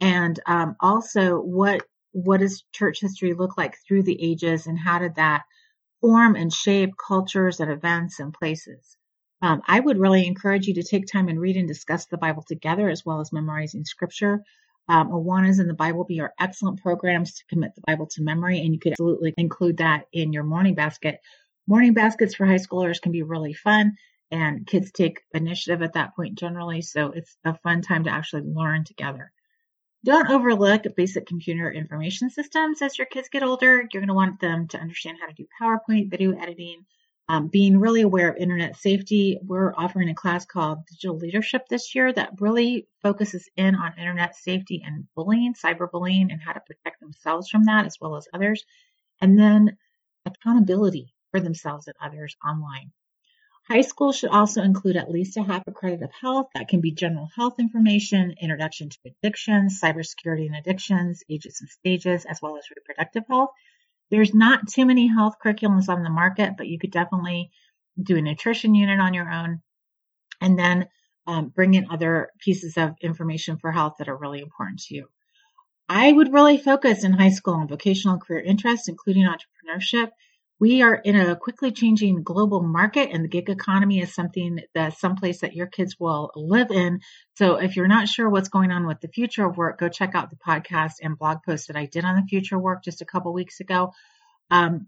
and 0.00 0.40
um, 0.46 0.76
also 0.80 1.38
what 1.40 1.82
what 2.12 2.40
does 2.40 2.64
church 2.72 3.00
history 3.00 3.34
look 3.34 3.58
like 3.58 3.76
through 3.86 4.02
the 4.02 4.20
ages, 4.22 4.66
and 4.66 4.78
how 4.78 4.98
did 4.98 5.14
that 5.16 5.44
form 6.00 6.36
and 6.36 6.52
shape 6.52 6.94
cultures 7.08 7.60
and 7.60 7.70
events 7.70 8.20
and 8.20 8.32
places. 8.32 8.96
Um, 9.42 9.62
I 9.66 9.80
would 9.80 9.98
really 9.98 10.26
encourage 10.26 10.66
you 10.66 10.74
to 10.74 10.82
take 10.82 11.06
time 11.06 11.28
and 11.28 11.40
read 11.40 11.56
and 11.56 11.68
discuss 11.68 12.06
the 12.06 12.18
Bible 12.18 12.44
together, 12.46 12.88
as 12.88 13.04
well 13.04 13.20
as 13.20 13.32
memorizing 13.32 13.84
scripture. 13.84 14.42
Um, 14.88 15.10
Awanas 15.10 15.60
in 15.60 15.66
the 15.66 15.74
Bible 15.74 16.04
Bee 16.04 16.20
are 16.20 16.32
excellent 16.38 16.80
programs 16.80 17.34
to 17.34 17.44
commit 17.50 17.74
the 17.74 17.82
Bible 17.86 18.06
to 18.12 18.22
memory, 18.22 18.60
and 18.60 18.72
you 18.72 18.78
could 18.78 18.92
absolutely 18.92 19.34
include 19.36 19.78
that 19.78 20.06
in 20.12 20.32
your 20.32 20.44
morning 20.44 20.74
basket. 20.74 21.20
Morning 21.66 21.92
baskets 21.92 22.34
for 22.34 22.46
high 22.46 22.54
schoolers 22.54 23.00
can 23.00 23.12
be 23.12 23.22
really 23.22 23.52
fun, 23.52 23.96
and 24.30 24.66
kids 24.66 24.92
take 24.92 25.20
initiative 25.34 25.82
at 25.82 25.94
that 25.94 26.14
point 26.14 26.36
generally, 26.36 26.82
so 26.82 27.10
it's 27.10 27.36
a 27.44 27.58
fun 27.58 27.82
time 27.82 28.04
to 28.04 28.10
actually 28.10 28.42
learn 28.42 28.84
together. 28.84 29.32
Don't 30.04 30.30
overlook 30.30 30.84
basic 30.96 31.26
computer 31.26 31.70
information 31.70 32.30
systems 32.30 32.80
as 32.80 32.96
your 32.96 33.06
kids 33.06 33.28
get 33.28 33.42
older. 33.42 33.86
You're 33.92 34.00
going 34.00 34.08
to 34.08 34.14
want 34.14 34.40
them 34.40 34.68
to 34.68 34.78
understand 34.78 35.18
how 35.20 35.26
to 35.26 35.34
do 35.34 35.46
PowerPoint, 35.60 36.10
video 36.10 36.32
editing, 36.38 36.86
um, 37.28 37.48
being 37.48 37.80
really 37.80 38.02
aware 38.02 38.30
of 38.30 38.36
internet 38.36 38.76
safety. 38.76 39.38
We're 39.42 39.74
offering 39.74 40.08
a 40.08 40.14
class 40.14 40.44
called 40.44 40.86
Digital 40.86 41.18
Leadership 41.18 41.66
this 41.68 41.94
year 41.94 42.12
that 42.12 42.40
really 42.40 42.86
focuses 43.02 43.48
in 43.56 43.74
on 43.74 43.98
internet 43.98 44.36
safety 44.36 44.82
and 44.86 45.06
bullying, 45.16 45.54
cyberbullying, 45.54 46.30
and 46.30 46.40
how 46.40 46.52
to 46.52 46.60
protect 46.60 47.00
themselves 47.00 47.48
from 47.48 47.64
that 47.64 47.86
as 47.86 47.96
well 48.00 48.16
as 48.16 48.28
others. 48.32 48.64
And 49.20 49.38
then 49.38 49.76
accountability 50.24 51.14
for 51.30 51.40
themselves 51.40 51.88
and 51.88 51.96
others 52.00 52.36
online. 52.46 52.92
High 53.68 53.80
school 53.80 54.12
should 54.12 54.30
also 54.30 54.62
include 54.62 54.96
at 54.96 55.10
least 55.10 55.36
a 55.36 55.42
half 55.42 55.66
a 55.66 55.72
credit 55.72 56.02
of 56.02 56.12
health. 56.12 56.46
That 56.54 56.68
can 56.68 56.80
be 56.80 56.92
general 56.92 57.28
health 57.34 57.54
information, 57.58 58.36
introduction 58.40 58.90
to 58.90 58.98
addictions, 59.06 59.80
cybersecurity 59.82 60.46
and 60.46 60.54
addictions, 60.54 61.24
ages 61.28 61.60
and 61.60 61.68
stages, 61.68 62.24
as 62.26 62.40
well 62.40 62.56
as 62.56 62.70
reproductive 62.70 63.24
health. 63.28 63.50
There's 64.10 64.32
not 64.32 64.68
too 64.68 64.86
many 64.86 65.08
health 65.08 65.34
curriculums 65.44 65.88
on 65.88 66.04
the 66.04 66.10
market, 66.10 66.52
but 66.56 66.68
you 66.68 66.78
could 66.78 66.92
definitely 66.92 67.50
do 68.00 68.16
a 68.16 68.22
nutrition 68.22 68.76
unit 68.76 69.00
on 69.00 69.14
your 69.14 69.28
own 69.28 69.62
and 70.40 70.56
then 70.56 70.86
um, 71.26 71.48
bring 71.48 71.74
in 71.74 71.90
other 71.90 72.30
pieces 72.38 72.76
of 72.76 72.94
information 73.00 73.58
for 73.58 73.72
health 73.72 73.96
that 73.98 74.08
are 74.08 74.16
really 74.16 74.40
important 74.40 74.80
to 74.82 74.94
you. 74.94 75.08
I 75.88 76.12
would 76.12 76.32
really 76.32 76.58
focus 76.58 77.02
in 77.02 77.12
high 77.12 77.30
school 77.30 77.54
on 77.54 77.68
vocational 77.68 78.18
career 78.18 78.40
interests, 78.40 78.88
including 78.88 79.24
entrepreneurship. 79.24 80.10
We 80.58 80.80
are 80.82 80.94
in 80.94 81.16
a 81.16 81.36
quickly 81.36 81.70
changing 81.70 82.22
global 82.22 82.62
market 82.62 83.10
and 83.12 83.22
the 83.22 83.28
gig 83.28 83.50
economy 83.50 84.00
is 84.00 84.14
something 84.14 84.60
that 84.74 84.96
someplace 84.96 85.40
that 85.40 85.54
your 85.54 85.66
kids 85.66 85.96
will 86.00 86.30
live 86.34 86.70
in. 86.70 87.00
So 87.34 87.56
if 87.56 87.76
you're 87.76 87.88
not 87.88 88.08
sure 88.08 88.30
what's 88.30 88.48
going 88.48 88.72
on 88.72 88.86
with 88.86 89.00
the 89.00 89.08
future 89.08 89.44
of 89.44 89.58
work, 89.58 89.78
go 89.78 89.90
check 89.90 90.14
out 90.14 90.30
the 90.30 90.36
podcast 90.36 90.94
and 91.02 91.18
blog 91.18 91.38
post 91.44 91.68
that 91.68 91.76
I 91.76 91.84
did 91.84 92.06
on 92.06 92.16
the 92.16 92.26
future 92.26 92.56
of 92.56 92.62
work 92.62 92.82
just 92.82 93.02
a 93.02 93.06
couple 93.06 93.34
weeks 93.34 93.60
ago. 93.60 93.92
Um, 94.50 94.86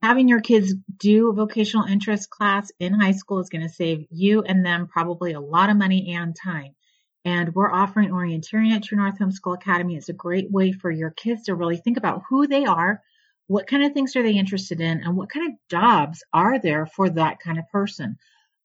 having 0.00 0.28
your 0.28 0.40
kids 0.40 0.74
do 0.96 1.28
a 1.28 1.34
vocational 1.34 1.84
interest 1.84 2.30
class 2.30 2.70
in 2.80 2.94
high 2.94 3.12
school 3.12 3.40
is 3.40 3.50
going 3.50 3.66
to 3.66 3.74
save 3.74 4.06
you 4.10 4.42
and 4.42 4.64
them 4.64 4.86
probably 4.86 5.32
a 5.32 5.40
lot 5.40 5.68
of 5.68 5.76
money 5.76 6.14
and 6.14 6.34
time. 6.34 6.74
And 7.26 7.54
we're 7.54 7.70
offering 7.70 8.08
orienteering 8.08 8.70
at 8.70 8.84
True 8.84 8.96
North 8.96 9.18
Homeschool 9.18 9.54
Academy. 9.54 9.96
It's 9.96 10.08
a 10.08 10.14
great 10.14 10.50
way 10.50 10.72
for 10.72 10.90
your 10.90 11.10
kids 11.10 11.44
to 11.44 11.54
really 11.54 11.76
think 11.76 11.98
about 11.98 12.22
who 12.30 12.46
they 12.46 12.64
are, 12.64 13.02
what 13.50 13.66
kind 13.66 13.82
of 13.82 13.92
things 13.92 14.14
are 14.14 14.22
they 14.22 14.36
interested 14.36 14.80
in, 14.80 15.00
and 15.00 15.16
what 15.16 15.28
kind 15.28 15.48
of 15.48 15.58
jobs 15.68 16.22
are 16.32 16.60
there 16.60 16.86
for 16.86 17.10
that 17.10 17.40
kind 17.40 17.58
of 17.58 17.68
person. 17.72 18.16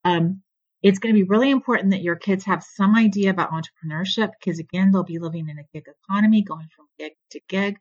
Um, 0.03 0.43
it's 0.83 0.99
going 0.99 1.15
to 1.15 1.19
be 1.19 1.27
really 1.27 1.49
important 1.49 1.89
that 1.89 2.03
your 2.03 2.15
kids 2.15 2.45
have 2.45 2.63
some 2.63 2.95
idea 2.95 3.31
about 3.31 3.49
entrepreneurship 3.49 4.29
because, 4.39 4.59
again, 4.59 4.91
they'll 4.91 5.01
be 5.01 5.17
living 5.17 5.49
in 5.49 5.57
a 5.57 5.63
gig 5.73 5.85
economy, 5.87 6.43
going 6.43 6.67
from 6.75 6.85
gig 6.99 7.13
to 7.31 7.39
gig. 7.49 7.77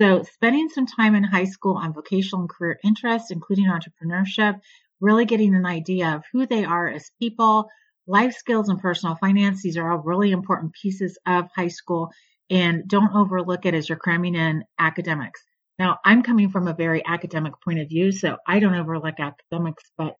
So, 0.00 0.22
spending 0.22 0.70
some 0.70 0.86
time 0.86 1.14
in 1.14 1.22
high 1.22 1.44
school 1.44 1.76
on 1.76 1.92
vocational 1.92 2.40
and 2.40 2.48
career 2.48 2.78
interests, 2.82 3.30
including 3.30 3.66
entrepreneurship, 3.66 4.58
really 5.02 5.26
getting 5.26 5.54
an 5.54 5.66
idea 5.66 6.14
of 6.14 6.24
who 6.32 6.46
they 6.46 6.64
are 6.64 6.88
as 6.88 7.10
people, 7.20 7.68
life 8.06 8.32
skills, 8.32 8.70
and 8.70 8.80
personal 8.80 9.16
finance. 9.16 9.62
These 9.62 9.76
are 9.76 9.92
all 9.92 9.98
really 9.98 10.30
important 10.30 10.72
pieces 10.72 11.18
of 11.26 11.50
high 11.54 11.68
school, 11.68 12.10
and 12.48 12.88
don't 12.88 13.14
overlook 13.14 13.66
it 13.66 13.74
as 13.74 13.86
you're 13.86 13.98
cramming 13.98 14.34
in 14.34 14.64
academics. 14.78 15.42
Now, 15.78 15.98
I'm 16.04 16.22
coming 16.22 16.50
from 16.50 16.66
a 16.66 16.74
very 16.74 17.04
academic 17.06 17.54
point 17.64 17.78
of 17.78 17.88
view, 17.88 18.10
so 18.10 18.36
I 18.46 18.58
don't 18.58 18.74
overlook 18.74 19.20
academics, 19.20 19.84
but 19.96 20.14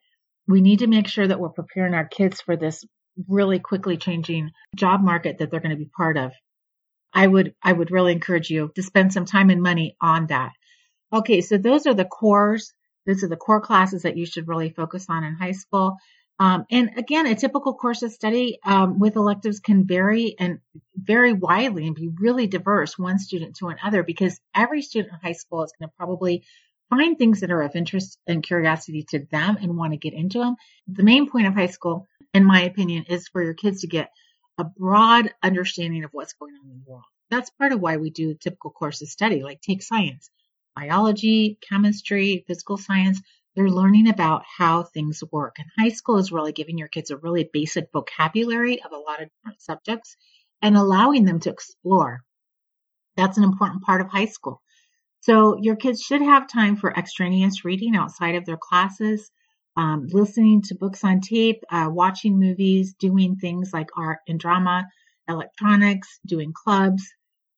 we 0.47 0.61
need 0.61 0.81
to 0.81 0.87
make 0.87 1.09
sure 1.09 1.27
that 1.27 1.41
we're 1.41 1.49
preparing 1.51 1.95
our 1.95 2.07
kids 2.07 2.41
for 2.41 2.57
this 2.57 2.85
really 3.29 3.59
quickly 3.59 3.97
changing 3.97 4.51
job 4.77 5.01
market 5.03 5.39
that 5.39 5.51
they're 5.51 5.61
going 5.61 5.77
to 5.77 5.77
be 5.77 5.91
part 5.97 6.17
of. 6.17 6.33
I 7.13 7.27
would, 7.27 7.55
I 7.63 7.73
would 7.73 7.91
really 7.91 8.13
encourage 8.13 8.51
you 8.51 8.71
to 8.77 8.83
spend 8.83 9.13
some 9.13 9.25
time 9.25 9.51
and 9.51 9.63
money 9.63 9.97
on 10.01 10.29
that. 10.29 10.53
Okay. 11.13 11.41
So 11.41 11.59
those 11.59 11.87
are 11.87 11.95
the 11.95 12.05
cores. 12.05 12.73
Those 13.07 13.25
are 13.25 13.29
the 13.29 13.37
core 13.37 13.61
classes 13.61 14.03
that 14.03 14.17
you 14.17 14.27
should 14.27 14.47
really 14.47 14.71
focus 14.71 15.07
on 15.09 15.25
in 15.25 15.35
high 15.35 15.53
school. 15.53 15.97
Um, 16.41 16.67
and 16.71 16.91
again, 16.97 17.27
a 17.27 17.35
typical 17.35 17.75
course 17.75 18.03
of 18.03 18.13
study 18.13 18.59
um, 18.65 19.01
with 19.01 19.17
electives 19.17 19.59
can 19.59 19.87
vary 19.87 20.37
and 20.39 20.61
vary 20.95 21.33
widely 21.33 21.87
and 21.87 21.97
be 21.97 22.09
really 22.21 22.47
diverse 22.47 22.97
one 22.97 23.19
student 23.19 23.57
to 23.57 23.69
another 23.69 24.05
because 24.05 24.41
every 24.55 24.83
student 24.83 25.15
in 25.15 25.19
high 25.21 25.33
school 25.33 25.65
is 25.65 25.73
going 25.79 25.89
to 25.89 25.95
probably 25.97 26.45
find 26.91 27.19
things 27.19 27.41
that 27.41 27.51
are 27.51 27.63
of 27.63 27.75
interest 27.75 28.19
and 28.27 28.43
curiosity 28.43 29.05
to 29.11 29.27
them 29.31 29.59
and 29.61 29.77
want 29.77 29.93
to 29.93 29.99
get 29.99 30.15
into 30.15 30.39
them. 30.39 30.55
The 30.87 31.03
main 31.03 31.29
point 31.29 31.49
of 31.49 31.55
high 31.55 31.67
school, 31.67 32.07
in 32.33 32.45
my 32.45 32.63
opinion, 32.63 33.05
is 33.09 33.29
for 33.29 33.43
your 33.43 33.55
kids 33.55 33.81
to 33.81 33.89
get 33.89 34.11
a 34.59 34.65
broad 34.65 35.33
understanding 35.43 36.05
of 36.05 36.11
what's 36.13 36.33
going 36.35 36.55
on 36.55 36.71
in 36.71 36.83
the 36.85 36.91
world. 36.91 37.05
That's 37.31 37.51
part 37.51 37.73
of 37.73 37.81
why 37.81 37.97
we 37.97 38.11
do 38.11 38.35
typical 38.35 38.71
course 38.71 39.03
of 39.03 39.09
study, 39.09 39.43
like 39.43 39.61
take 39.61 39.83
science, 39.83 40.31
biology, 40.75 41.59
chemistry, 41.69 42.45
physical 42.47 42.77
science 42.77 43.21
they're 43.59 43.69
learning 43.69 44.09
about 44.09 44.45
how 44.47 44.85
things 44.85 45.21
work. 45.33 45.57
And 45.59 45.67
high 45.77 45.93
school 45.93 46.19
is 46.19 46.31
really 46.31 46.53
giving 46.53 46.79
your 46.79 46.87
kids 46.87 47.11
a 47.11 47.17
really 47.17 47.51
basic 47.53 47.89
vocabulary 47.93 48.81
of 48.81 48.93
a 48.93 48.97
lot 48.97 49.21
of 49.21 49.31
different 49.31 49.61
subjects 49.61 50.17
and 50.63 50.77
allowing 50.77 51.25
them 51.25 51.41
to 51.41 51.51
explore. 51.51 52.21
That's 53.17 53.37
an 53.37 53.43
important 53.43 53.83
part 53.83 54.01
of 54.01 54.07
high 54.07 54.27
school. 54.27 54.63
So 55.23 55.59
your 55.61 55.75
kids 55.75 56.01
should 56.01 56.23
have 56.23 56.47
time 56.47 56.77
for 56.77 56.93
extraneous 56.93 57.65
reading 57.65 57.97
outside 57.97 58.37
of 58.37 58.47
their 58.47 58.57
classes, 58.57 59.29
um, 59.77 60.07
listening 60.07 60.63
to 60.63 60.77
books 60.77 61.03
on 61.03 61.21
tape, 61.21 61.65
uh, 61.69 61.89
watching 61.91 62.39
movies, 62.39 62.95
doing 62.95 63.35
things 63.35 63.71
like 63.73 63.89
art 63.97 64.21
and 64.29 64.39
drama, 64.39 64.87
electronics, 65.29 66.21
doing 66.25 66.53
clubs, 66.53 67.03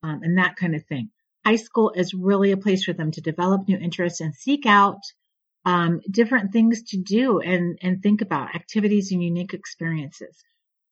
um, 0.03 0.21
and 0.23 0.39
that 0.39 0.57
kind 0.57 0.75
of 0.75 0.83
thing. 0.87 1.11
High 1.45 1.57
school 1.57 1.93
is 1.95 2.15
really 2.15 2.53
a 2.53 2.57
place 2.57 2.85
for 2.85 2.95
them 2.95 3.11
to 3.11 3.21
develop 3.21 3.69
new 3.69 3.77
interests 3.77 4.23
and 4.23 4.35
seek 4.35 4.65
out 4.65 5.03
um, 5.65 6.01
different 6.11 6.53
things 6.53 6.83
to 6.85 6.97
do 6.99 7.41
and, 7.41 7.79
and 7.83 8.03
think 8.03 8.23
about 8.23 8.55
activities 8.55 9.13
and 9.13 9.23
unique 9.23 9.55
experiences. 9.55 10.37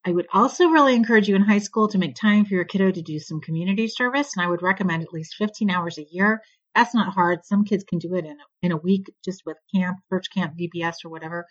I 0.05 0.11
would 0.11 0.27
also 0.33 0.69
really 0.69 0.95
encourage 0.95 1.29
you 1.29 1.37
in 1.37 1.43
high 1.43 1.59
school 1.59 1.89
to 1.89 1.99
make 1.99 2.15
time 2.15 2.45
for 2.45 2.55
your 2.55 2.65
kiddo 2.65 2.91
to 2.91 3.03
do 3.03 3.19
some 3.19 3.41
community 3.41 3.89
service. 3.89 4.37
And 4.37 4.45
I 4.45 4.49
would 4.49 4.63
recommend 4.63 5.03
at 5.03 5.13
least 5.13 5.35
15 5.37 5.71
hours 5.71 5.99
a 5.99 6.07
year. 6.11 6.41
That's 6.75 6.95
not 6.95 7.13
hard. 7.13 7.45
Some 7.45 7.65
kids 7.65 7.85
can 7.85 7.99
do 7.99 8.15
it 8.15 8.25
in 8.25 8.33
a, 8.33 8.45
in 8.63 8.73
a 8.73 8.77
week 8.77 9.11
just 9.25 9.43
with 9.45 9.57
camp, 9.75 9.99
church 10.11 10.27
camp, 10.33 10.55
VBS 10.59 11.05
or 11.05 11.11
whatever. 11.11 11.47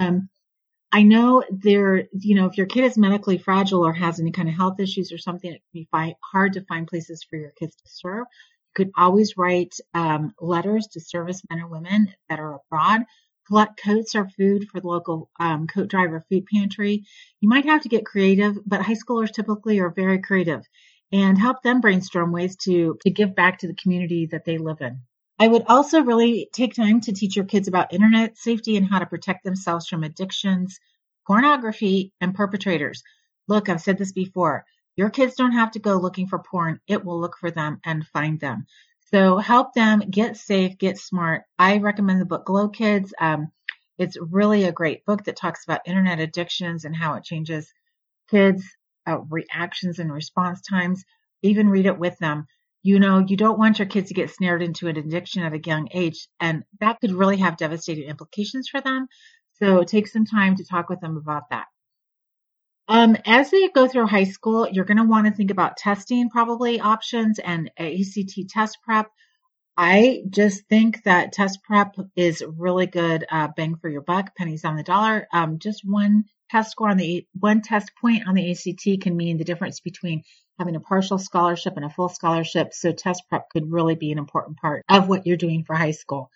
Um, 0.00 0.28
I 0.90 1.02
know 1.02 1.44
there, 1.50 2.04
you 2.12 2.34
know, 2.34 2.46
if 2.46 2.56
your 2.56 2.66
kid 2.66 2.84
is 2.84 2.96
medically 2.96 3.38
fragile 3.38 3.86
or 3.86 3.92
has 3.92 4.20
any 4.20 4.32
kind 4.32 4.48
of 4.48 4.54
health 4.54 4.80
issues 4.80 5.12
or 5.12 5.18
something, 5.18 5.50
it 5.50 5.62
can 5.72 5.86
be 5.92 6.14
hard 6.22 6.54
to 6.54 6.64
find 6.64 6.86
places 6.86 7.26
for 7.28 7.36
your 7.36 7.52
kids 7.58 7.74
to 7.76 7.82
serve 7.86 8.26
could 8.74 8.90
always 8.96 9.36
write 9.36 9.74
um, 9.94 10.34
letters 10.40 10.88
to 10.88 11.00
servicemen 11.00 11.60
and 11.60 11.70
women 11.70 12.14
that 12.28 12.40
are 12.40 12.56
abroad. 12.56 13.02
Collect 13.46 13.80
coats 13.82 14.14
or 14.14 14.28
food 14.28 14.68
for 14.68 14.80
the 14.80 14.88
local 14.88 15.30
um, 15.38 15.66
coat 15.66 15.88
driver 15.88 16.24
food 16.30 16.46
pantry. 16.46 17.04
You 17.40 17.48
might 17.48 17.66
have 17.66 17.82
to 17.82 17.90
get 17.90 18.06
creative, 18.06 18.56
but 18.66 18.82
high 18.82 18.94
schoolers 18.94 19.32
typically 19.32 19.80
are 19.80 19.90
very 19.90 20.18
creative 20.20 20.64
and 21.12 21.38
help 21.38 21.62
them 21.62 21.80
brainstorm 21.80 22.32
ways 22.32 22.56
to, 22.56 22.98
to 23.02 23.10
give 23.10 23.34
back 23.34 23.58
to 23.58 23.66
the 23.66 23.74
community 23.74 24.26
that 24.32 24.44
they 24.44 24.58
live 24.58 24.80
in. 24.80 25.00
I 25.38 25.48
would 25.48 25.64
also 25.68 26.02
really 26.02 26.48
take 26.52 26.74
time 26.74 27.00
to 27.02 27.12
teach 27.12 27.36
your 27.36 27.44
kids 27.44 27.68
about 27.68 27.92
internet 27.92 28.38
safety 28.38 28.76
and 28.76 28.86
how 28.88 29.00
to 29.00 29.06
protect 29.06 29.44
themselves 29.44 29.86
from 29.86 30.04
addictions, 30.04 30.78
pornography, 31.26 32.12
and 32.20 32.34
perpetrators. 32.34 33.02
Look, 33.46 33.68
I've 33.68 33.82
said 33.82 33.98
this 33.98 34.12
before. 34.12 34.64
Your 34.96 35.10
kids 35.10 35.34
don't 35.34 35.52
have 35.52 35.72
to 35.72 35.78
go 35.78 35.96
looking 35.96 36.28
for 36.28 36.38
porn. 36.38 36.80
It 36.86 37.04
will 37.04 37.20
look 37.20 37.36
for 37.38 37.50
them 37.50 37.80
and 37.84 38.06
find 38.06 38.38
them. 38.38 38.66
So 39.12 39.38
help 39.38 39.74
them 39.74 40.00
get 40.10 40.36
safe, 40.36 40.78
get 40.78 40.98
smart. 40.98 41.42
I 41.58 41.78
recommend 41.78 42.20
the 42.20 42.26
book 42.26 42.46
Glow 42.46 42.68
Kids. 42.68 43.12
Um, 43.20 43.52
it's 43.98 44.16
really 44.20 44.64
a 44.64 44.72
great 44.72 45.04
book 45.04 45.24
that 45.24 45.36
talks 45.36 45.64
about 45.64 45.86
internet 45.86 46.18
addictions 46.20 46.84
and 46.84 46.96
how 46.96 47.14
it 47.14 47.24
changes 47.24 47.72
kids' 48.30 48.64
uh, 49.06 49.18
reactions 49.30 49.98
and 49.98 50.12
response 50.12 50.60
times. 50.62 51.04
Even 51.42 51.68
read 51.68 51.86
it 51.86 51.98
with 51.98 52.18
them. 52.18 52.46
You 52.82 52.98
know, 52.98 53.24
you 53.26 53.36
don't 53.36 53.58
want 53.58 53.78
your 53.78 53.88
kids 53.88 54.08
to 54.08 54.14
get 54.14 54.30
snared 54.30 54.62
into 54.62 54.88
an 54.88 54.96
addiction 54.96 55.42
at 55.42 55.54
a 55.54 55.60
young 55.60 55.88
age, 55.92 56.28
and 56.40 56.64
that 56.80 57.00
could 57.00 57.12
really 57.12 57.38
have 57.38 57.56
devastating 57.56 58.08
implications 58.08 58.68
for 58.68 58.80
them. 58.80 59.06
So 59.54 59.84
take 59.84 60.08
some 60.08 60.26
time 60.26 60.56
to 60.56 60.64
talk 60.64 60.88
with 60.88 61.00
them 61.00 61.16
about 61.16 61.50
that. 61.50 61.66
Um, 62.86 63.16
as 63.24 63.50
they 63.50 63.68
go 63.68 63.88
through 63.88 64.06
high 64.06 64.24
school, 64.24 64.68
you're 64.70 64.84
going 64.84 64.98
to 64.98 65.04
want 65.04 65.26
to 65.26 65.32
think 65.32 65.50
about 65.50 65.76
testing 65.76 66.28
probably 66.28 66.80
options 66.80 67.38
and 67.38 67.70
ACT 67.78 68.48
test 68.50 68.78
prep. 68.84 69.10
I 69.76 70.22
just 70.28 70.68
think 70.68 71.02
that 71.04 71.32
test 71.32 71.62
prep 71.64 71.96
is 72.14 72.44
really 72.46 72.86
good 72.86 73.24
uh, 73.30 73.48
bang 73.56 73.76
for 73.76 73.88
your 73.88 74.02
buck, 74.02 74.36
pennies 74.36 74.64
on 74.64 74.76
the 74.76 74.82
dollar. 74.82 75.26
Um, 75.32 75.58
just 75.58 75.80
one 75.84 76.24
test 76.50 76.72
score 76.72 76.90
on 76.90 76.98
the 76.98 77.26
one 77.32 77.62
test 77.62 77.90
point 78.00 78.28
on 78.28 78.34
the 78.34 78.50
ACT 78.50 79.02
can 79.02 79.16
mean 79.16 79.38
the 79.38 79.44
difference 79.44 79.80
between 79.80 80.22
having 80.58 80.76
a 80.76 80.80
partial 80.80 81.18
scholarship 81.18 81.74
and 81.76 81.84
a 81.84 81.90
full 81.90 82.08
scholarship. 82.08 82.72
So 82.72 82.92
test 82.92 83.24
prep 83.28 83.48
could 83.50 83.72
really 83.72 83.96
be 83.96 84.12
an 84.12 84.18
important 84.18 84.58
part 84.58 84.84
of 84.88 85.08
what 85.08 85.26
you're 85.26 85.36
doing 85.36 85.64
for 85.64 85.74
high 85.74 85.90
school. 85.90 86.30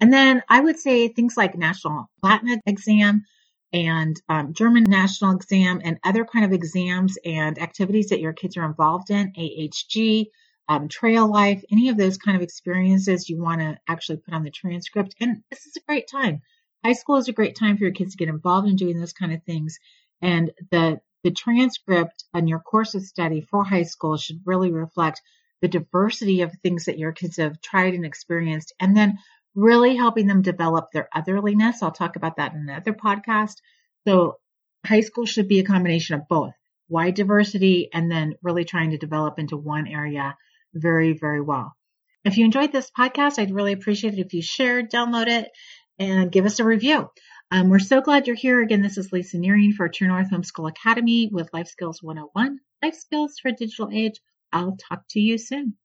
And 0.00 0.12
then 0.12 0.42
I 0.48 0.60
would 0.60 0.78
say 0.78 1.08
things 1.08 1.36
like 1.36 1.56
national 1.56 2.08
Latin 2.22 2.60
exam, 2.64 3.24
and 3.72 4.20
um, 4.28 4.54
German 4.54 4.84
national 4.84 5.36
exam 5.36 5.80
and 5.84 5.98
other 6.04 6.24
kind 6.24 6.44
of 6.44 6.52
exams 6.52 7.18
and 7.24 7.60
activities 7.60 8.08
that 8.08 8.20
your 8.20 8.32
kids 8.32 8.56
are 8.56 8.64
involved 8.64 9.10
in, 9.10 9.32
AHG, 9.32 10.26
um, 10.68 10.88
trail 10.88 11.26
life, 11.30 11.62
any 11.70 11.88
of 11.88 11.96
those 11.96 12.18
kind 12.18 12.36
of 12.36 12.42
experiences 12.42 13.28
you 13.28 13.42
want 13.42 13.60
to 13.60 13.78
actually 13.88 14.18
put 14.18 14.34
on 14.34 14.44
the 14.44 14.50
transcript. 14.50 15.14
And 15.20 15.42
this 15.50 15.66
is 15.66 15.76
a 15.76 15.86
great 15.86 16.08
time. 16.08 16.42
High 16.84 16.92
school 16.92 17.16
is 17.16 17.28
a 17.28 17.32
great 17.32 17.56
time 17.56 17.76
for 17.76 17.84
your 17.84 17.92
kids 17.92 18.12
to 18.12 18.18
get 18.18 18.28
involved 18.28 18.68
in 18.68 18.76
doing 18.76 18.98
those 18.98 19.12
kind 19.12 19.32
of 19.32 19.42
things. 19.44 19.78
And 20.22 20.50
the 20.70 21.00
the 21.24 21.32
transcript 21.32 22.24
on 22.32 22.46
your 22.46 22.60
course 22.60 22.94
of 22.94 23.02
study 23.02 23.40
for 23.40 23.64
high 23.64 23.82
school 23.82 24.16
should 24.16 24.40
really 24.46 24.70
reflect 24.70 25.20
the 25.60 25.68
diversity 25.68 26.42
of 26.42 26.52
things 26.62 26.84
that 26.84 26.98
your 26.98 27.12
kids 27.12 27.36
have 27.38 27.60
tried 27.60 27.94
and 27.94 28.06
experienced, 28.06 28.72
and 28.78 28.96
then 28.96 29.18
really 29.58 29.96
helping 29.96 30.28
them 30.28 30.40
develop 30.40 30.92
their 30.92 31.08
otherliness. 31.12 31.82
I'll 31.82 31.90
talk 31.90 32.14
about 32.14 32.36
that 32.36 32.52
in 32.52 32.60
another 32.60 32.92
podcast. 32.92 33.56
So 34.06 34.36
high 34.86 35.00
school 35.00 35.26
should 35.26 35.48
be 35.48 35.58
a 35.58 35.64
combination 35.64 36.14
of 36.14 36.28
both 36.28 36.52
wide 36.88 37.14
diversity 37.14 37.88
and 37.92 38.10
then 38.10 38.34
really 38.40 38.64
trying 38.64 38.92
to 38.92 38.98
develop 38.98 39.38
into 39.38 39.56
one 39.56 39.88
area 39.88 40.36
very, 40.72 41.12
very 41.12 41.40
well. 41.40 41.74
If 42.24 42.38
you 42.38 42.44
enjoyed 42.44 42.70
this 42.70 42.90
podcast, 42.96 43.40
I'd 43.40 43.50
really 43.50 43.72
appreciate 43.72 44.14
it 44.14 44.20
if 44.20 44.32
you 44.32 44.42
shared, 44.42 44.92
download 44.92 45.26
it, 45.26 45.48
and 45.98 46.30
give 46.30 46.46
us 46.46 46.60
a 46.60 46.64
review. 46.64 47.10
Um, 47.50 47.68
we're 47.68 47.80
so 47.80 48.00
glad 48.00 48.26
you're 48.26 48.36
here. 48.36 48.62
Again, 48.62 48.82
this 48.82 48.96
is 48.96 49.10
Lisa 49.10 49.38
Nehring 49.38 49.72
for 49.72 49.88
True 49.88 50.06
North 50.06 50.30
Homeschool 50.30 50.70
Academy 50.70 51.30
with 51.32 51.52
Life 51.52 51.68
Skills 51.68 52.00
101, 52.00 52.60
Life 52.82 52.94
Skills 52.94 53.34
for 53.42 53.50
Digital 53.50 53.90
Age. 53.92 54.20
I'll 54.52 54.76
talk 54.76 55.02
to 55.10 55.20
you 55.20 55.36
soon. 55.36 55.76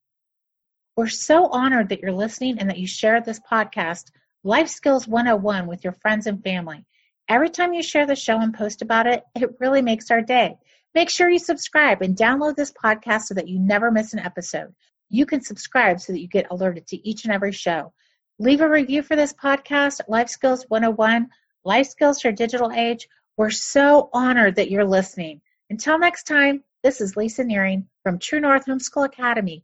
We're 0.95 1.07
so 1.07 1.47
honored 1.47 1.89
that 1.89 2.01
you're 2.01 2.11
listening 2.11 2.59
and 2.59 2.69
that 2.69 2.77
you 2.77 2.85
share 2.85 3.19
this 3.19 3.39
podcast, 3.39 4.11
Life 4.43 4.67
Skills 4.67 5.07
101, 5.07 5.65
with 5.65 5.83
your 5.83 5.93
friends 5.93 6.27
and 6.27 6.43
family. 6.43 6.85
Every 7.27 7.49
time 7.49 7.73
you 7.73 7.81
share 7.81 8.05
the 8.05 8.15
show 8.15 8.37
and 8.39 8.53
post 8.53 8.83
about 8.83 9.07
it, 9.07 9.23
it 9.33 9.59
really 9.59 9.81
makes 9.81 10.11
our 10.11 10.21
day. 10.21 10.55
Make 10.93 11.09
sure 11.09 11.31
you 11.31 11.39
subscribe 11.39 12.03
and 12.03 12.15
download 12.15 12.55
this 12.55 12.71
podcast 12.71 13.23
so 13.23 13.33
that 13.33 13.47
you 13.47 13.57
never 13.57 13.89
miss 13.89 14.13
an 14.13 14.19
episode. 14.19 14.75
You 15.09 15.25
can 15.25 15.41
subscribe 15.41 15.99
so 15.99 16.13
that 16.13 16.21
you 16.21 16.27
get 16.27 16.51
alerted 16.51 16.85
to 16.87 17.09
each 17.09 17.23
and 17.23 17.33
every 17.33 17.53
show. 17.53 17.91
Leave 18.37 18.61
a 18.61 18.69
review 18.69 19.01
for 19.01 19.15
this 19.15 19.33
podcast, 19.33 19.99
Life 20.07 20.29
Skills 20.29 20.63
101, 20.67 21.27
Life 21.65 21.87
Skills 21.87 22.21
for 22.21 22.31
Digital 22.31 22.71
Age. 22.71 23.07
We're 23.35 23.49
so 23.49 24.11
honored 24.13 24.57
that 24.57 24.69
you're 24.69 24.85
listening. 24.85 25.41
Until 25.71 25.97
next 25.97 26.25
time, 26.25 26.63
this 26.83 27.01
is 27.01 27.17
Lisa 27.17 27.43
Nehring 27.43 27.85
from 28.03 28.19
True 28.19 28.39
North 28.39 28.67
Homeschool 28.67 29.05
Academy. 29.05 29.63